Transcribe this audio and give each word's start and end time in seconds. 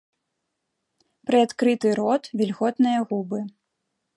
Прыадкрыты 1.31 1.87
рот, 1.99 2.23
вільготныя 2.41 2.99
губы. 3.13 3.39